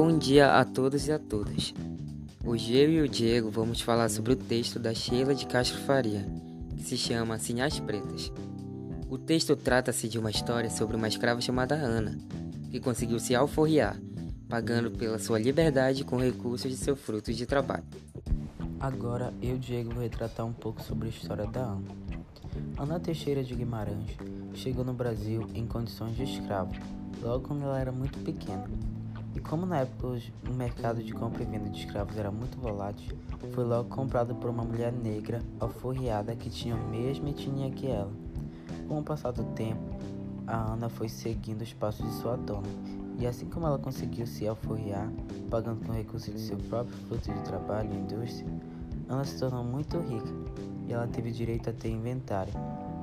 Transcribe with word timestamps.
Bom 0.00 0.16
dia 0.16 0.60
a 0.60 0.64
todos 0.64 1.08
e 1.08 1.12
a 1.12 1.18
todas. 1.18 1.74
Hoje 2.44 2.76
eu 2.76 2.88
e 2.88 3.00
o 3.00 3.08
Diego 3.08 3.50
vamos 3.50 3.80
falar 3.80 4.08
sobre 4.08 4.32
o 4.32 4.36
texto 4.36 4.78
da 4.78 4.94
Sheila 4.94 5.34
de 5.34 5.44
Castro 5.44 5.80
Faria, 5.80 6.24
que 6.76 6.84
se 6.84 6.96
chama 6.96 7.36
Sinhas 7.36 7.80
Pretas. 7.80 8.32
O 9.10 9.18
texto 9.18 9.56
trata-se 9.56 10.08
de 10.08 10.16
uma 10.16 10.30
história 10.30 10.70
sobre 10.70 10.94
uma 10.94 11.08
escrava 11.08 11.40
chamada 11.40 11.74
Ana, 11.74 12.16
que 12.70 12.78
conseguiu 12.78 13.18
se 13.18 13.34
alforriar, 13.34 14.00
pagando 14.48 14.92
pela 14.92 15.18
sua 15.18 15.36
liberdade 15.36 16.04
com 16.04 16.16
recursos 16.16 16.70
de 16.70 16.76
seu 16.76 16.94
fruto 16.94 17.32
de 17.32 17.44
trabalho. 17.44 17.82
Agora 18.78 19.34
eu, 19.42 19.58
Diego, 19.58 19.92
vou 19.92 20.04
retratar 20.04 20.46
um 20.46 20.52
pouco 20.52 20.80
sobre 20.80 21.08
a 21.08 21.10
história 21.10 21.44
da 21.48 21.62
Ana. 21.62 21.88
Ana 22.78 23.00
Teixeira 23.00 23.42
de 23.42 23.52
Guimarães 23.52 24.16
chegou 24.54 24.84
no 24.84 24.94
Brasil 24.94 25.44
em 25.56 25.66
condições 25.66 26.14
de 26.14 26.22
escravo, 26.22 26.70
logo 27.20 27.48
quando 27.48 27.64
ela 27.64 27.80
era 27.80 27.90
muito 27.90 28.16
pequena. 28.20 28.64
E 29.38 29.40
como 29.40 29.64
na 29.64 29.82
época 29.82 30.20
o 30.50 30.52
mercado 30.52 31.00
de 31.00 31.12
compra 31.12 31.44
e 31.44 31.46
venda 31.46 31.70
de 31.70 31.78
escravos 31.78 32.18
era 32.18 32.28
muito 32.28 32.58
volátil, 32.58 33.16
foi 33.52 33.62
logo 33.62 33.88
comprada 33.88 34.34
por 34.34 34.50
uma 34.50 34.64
mulher 34.64 34.92
negra 34.92 35.40
alforriada 35.60 36.34
que 36.34 36.50
tinha 36.50 36.74
a 36.74 36.88
mesma 36.88 37.30
etnia 37.30 37.70
que 37.70 37.86
ela. 37.86 38.10
Com 38.88 38.98
o 38.98 39.02
passar 39.04 39.30
do 39.30 39.44
tempo, 39.54 39.80
a 40.44 40.72
Ana 40.72 40.88
foi 40.88 41.08
seguindo 41.08 41.62
os 41.62 41.72
passos 41.72 42.04
de 42.04 42.14
sua 42.14 42.36
dona, 42.36 42.66
e 43.16 43.28
assim 43.28 43.46
como 43.46 43.64
ela 43.64 43.78
conseguiu 43.78 44.26
se 44.26 44.48
alforriar, 44.48 45.08
pagando 45.48 45.86
com 45.86 45.92
recursos 45.92 46.34
de 46.34 46.40
seu 46.40 46.56
próprio 46.56 46.96
fruto 47.06 47.32
de 47.32 47.40
trabalho 47.42 47.92
e 47.92 47.96
indústria, 47.96 48.50
Ana 49.08 49.24
se 49.24 49.38
tornou 49.38 49.62
muito 49.62 50.00
rica 50.00 50.34
e 50.88 50.92
ela 50.92 51.06
teve 51.06 51.30
direito 51.30 51.70
a 51.70 51.72
ter 51.72 51.90
inventário, 51.90 52.54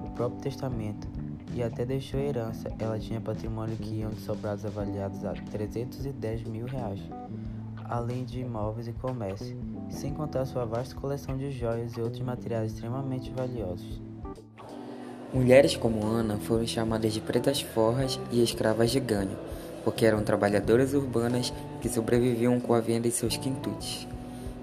o 0.06 0.10
próprio 0.10 0.42
testamento 0.42 1.08
e 1.54 1.64
até 1.64 1.86
deixou 1.86 2.20
herança. 2.20 2.70
Ela 2.80 3.00
tinha 3.00 3.22
patrimônio 3.22 3.76
que 3.78 4.00
iam 4.00 4.12
de 4.12 4.22
sobrados 4.22 4.66
avaliados 4.66 5.24
a 5.24 5.34
310 5.34 6.44
mil 6.44 6.66
reais, 6.66 7.00
além 7.86 8.26
de 8.26 8.42
imóveis 8.42 8.88
e 8.88 8.94
comércio, 8.94 9.58
sem 9.90 10.14
contar 10.14 10.46
sua 10.46 10.66
vasta 10.66 10.96
coleção 10.96 11.38
de 11.38 11.52
joias 11.52 11.94
e 11.94 12.02
outros 12.02 12.22
materiais 12.22 12.72
extremamente 12.72 13.32
valiosos. 13.32 14.02
Mulheres 15.34 15.76
como 15.76 16.06
Ana 16.06 16.38
foram 16.38 16.66
chamadas 16.66 17.14
de 17.14 17.20
pretas 17.20 17.62
forras 17.62 18.20
e 18.32 18.42
escravas 18.42 18.90
de 18.92 19.00
ganho, 19.00 19.38
porque 19.84 20.06
eram 20.06 20.24
trabalhadoras 20.24 20.94
urbanas 20.94 21.52
que 21.82 21.90
sobreviviam 21.90 22.60
com 22.60 22.74
a 22.74 22.80
venda 22.80 23.10
de 23.10 23.14
seus 23.14 23.36
quintutes. 23.36 24.08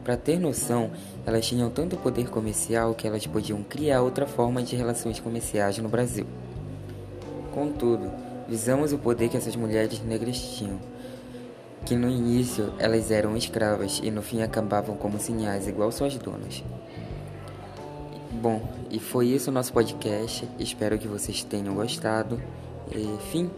Para 0.02 0.16
ter 0.16 0.40
noção, 0.40 0.90
elas 1.24 1.46
tinham 1.46 1.70
tanto 1.70 1.96
poder 1.96 2.28
comercial 2.28 2.94
que 2.94 3.06
elas 3.06 3.26
podiam 3.26 3.62
criar 3.62 4.02
outra 4.02 4.26
forma 4.26 4.62
de 4.62 4.74
relações 4.74 5.20
comerciais 5.20 5.78
no 5.78 5.88
Brasil. 5.88 6.26
Contudo, 7.52 8.10
visamos 8.48 8.92
o 8.92 8.98
poder 8.98 9.28
que 9.28 9.36
essas 9.36 9.56
mulheres 9.56 10.02
negras 10.02 10.38
tinham, 10.38 10.78
que 11.84 11.94
no 11.94 12.08
início 12.08 12.72
elas 12.78 13.10
eram 13.10 13.36
escravas 13.36 14.00
e 14.02 14.10
no 14.10 14.22
fim 14.22 14.42
acabavam 14.42 14.96
como 14.96 15.18
sinhais 15.18 15.68
igual 15.68 15.92
suas 15.92 16.16
donas. 16.16 16.62
Bom, 18.42 18.60
e 18.90 18.98
foi 18.98 19.28
isso 19.28 19.50
o 19.50 19.52
nosso 19.52 19.72
podcast. 19.72 20.48
Espero 20.58 20.98
que 20.98 21.06
vocês 21.06 21.44
tenham 21.44 21.74
gostado. 21.74 22.40
E 22.90 23.06
fim. 23.30 23.50